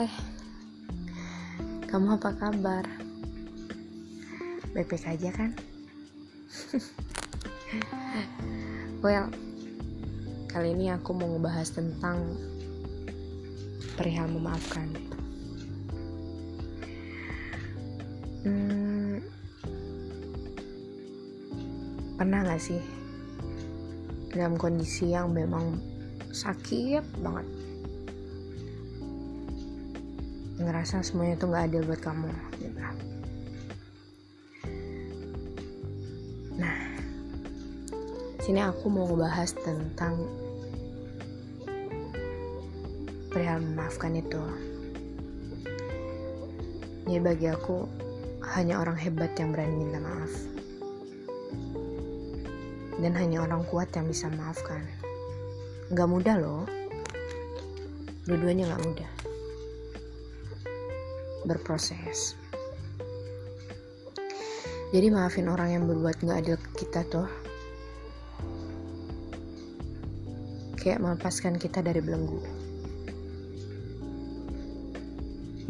[0.00, 0.08] Hai,
[1.92, 2.88] kamu apa kabar?
[4.72, 5.52] Baik-baik aja kan?
[9.04, 9.28] well,
[10.48, 12.16] kali ini aku mau ngebahas tentang
[14.00, 14.88] perihal memaafkan.
[18.48, 19.20] Hmm,
[22.16, 22.80] pernah gak sih
[24.32, 25.76] dalam kondisi yang memang
[26.32, 27.69] sakit banget
[30.60, 32.28] ngerasa semuanya itu nggak adil buat kamu
[32.60, 32.80] gitu.
[36.60, 36.76] nah
[38.44, 40.28] sini aku mau ngebahas tentang
[43.30, 44.42] perihal memaafkan itu.
[47.06, 47.86] Ya bagi aku
[48.58, 50.32] hanya orang hebat yang berani minta maaf.
[53.00, 54.82] Dan hanya orang kuat yang bisa memaafkan
[55.94, 56.66] nggak mudah loh.
[58.26, 59.10] Dua-duanya nggak mudah
[61.46, 62.34] berproses.
[64.90, 67.28] Jadi maafin orang yang berbuat nggak adil ke kita tuh.
[70.80, 72.40] Kayak melepaskan kita dari belenggu.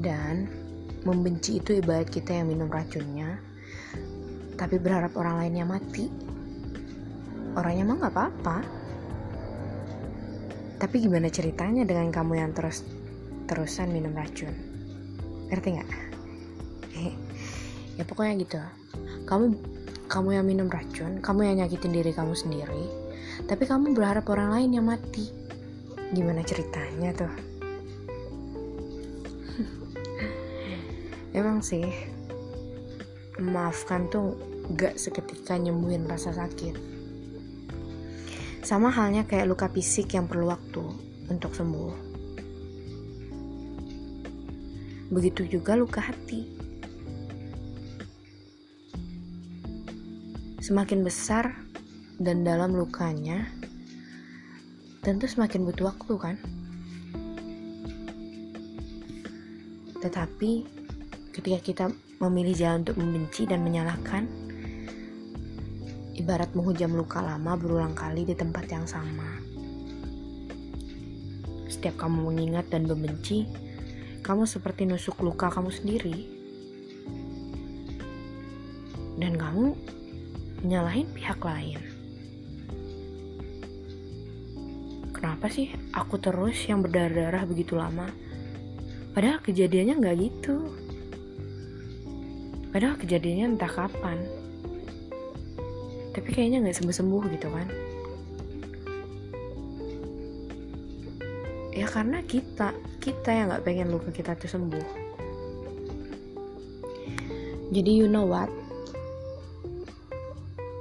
[0.00, 0.48] Dan
[1.04, 3.50] membenci itu ibarat kita yang minum racunnya
[4.60, 6.12] tapi berharap orang lainnya mati.
[7.56, 8.56] Orangnya mah nggak apa-apa.
[10.76, 12.84] Tapi gimana ceritanya dengan kamu yang terus
[13.48, 14.69] terusan minum racun?
[15.50, 15.90] Ngerti nggak?
[18.00, 18.56] ya pokoknya gitu.
[19.28, 19.44] Kamu
[20.08, 22.84] kamu yang minum racun, kamu yang nyakitin diri kamu sendiri,
[23.46, 25.28] tapi kamu berharap orang lain yang mati.
[26.10, 27.32] Gimana ceritanya tuh?
[31.38, 31.86] Emang sih,
[33.38, 34.34] memaafkan tuh
[34.74, 36.90] gak seketika nyembuhin rasa sakit
[38.60, 40.84] sama halnya kayak luka fisik yang perlu waktu
[41.32, 42.09] untuk sembuh.
[45.10, 46.46] Begitu juga luka hati.
[50.62, 51.50] Semakin besar
[52.22, 53.42] dan dalam lukanya,
[55.02, 56.36] tentu semakin butuh waktu kan?
[59.98, 60.50] Tetapi
[61.34, 61.84] ketika kita
[62.22, 64.30] memilih jalan untuk membenci dan menyalahkan,
[66.14, 69.40] ibarat menghujam luka lama berulang kali di tempat yang sama.
[71.66, 73.48] Setiap kamu mengingat dan membenci,
[74.20, 76.16] kamu seperti nusuk luka kamu sendiri.
[79.20, 79.76] Dan kamu
[80.64, 81.80] menyalahin pihak lain.
[85.12, 88.08] Kenapa sih aku terus yang berdarah-darah begitu lama?
[89.12, 90.56] Padahal kejadiannya nggak gitu.
[92.72, 94.40] Padahal kejadiannya entah kapan
[96.10, 97.68] tapi kayaknya nggak sembuh-sembuh gitu kan
[101.70, 104.86] ya karena kita kita yang nggak pengen luka kita tuh sembuh.
[107.70, 108.50] Jadi you know what?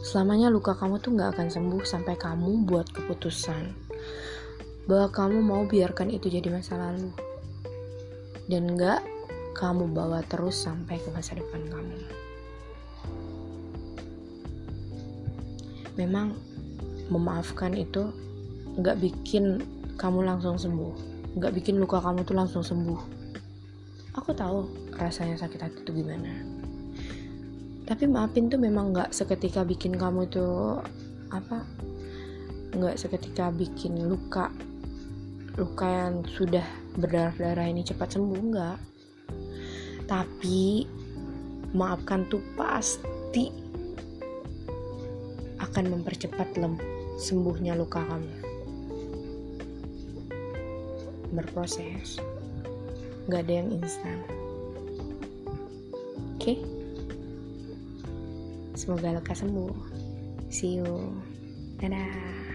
[0.00, 3.76] Selamanya luka kamu tuh nggak akan sembuh sampai kamu buat keputusan
[4.88, 7.12] bahwa kamu mau biarkan itu jadi masa lalu.
[8.48, 9.04] Dan nggak
[9.54, 12.20] kamu bawa terus sampai ke masa depan kamu.
[16.00, 16.32] memang
[17.12, 18.08] memaafkan itu
[18.80, 19.60] nggak bikin
[20.00, 20.92] kamu langsung sembuh.
[21.36, 23.00] Nggak bikin luka kamu tuh langsung sembuh.
[24.16, 24.64] Aku tahu
[24.96, 26.32] rasanya sakit hati itu gimana.
[27.84, 30.80] Tapi maafin tuh memang nggak seketika bikin kamu tuh
[31.28, 31.62] apa
[32.70, 34.48] nggak seketika bikin luka
[35.58, 36.64] luka yang sudah
[36.96, 38.78] berdarah-darah ini cepat sembuh nggak.
[40.08, 40.88] Tapi
[41.76, 43.52] maafkan tuh pasti
[45.60, 46.74] akan mempercepat lem
[47.20, 48.49] sembuhnya luka kamu.
[51.30, 52.18] Berproses,
[53.30, 54.18] gak ada yang instan.
[56.36, 56.56] Oke, okay?
[58.74, 59.76] semoga lekas sembuh.
[60.50, 61.14] See you,
[61.78, 62.49] dadah.